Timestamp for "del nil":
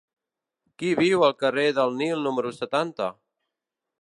1.81-2.27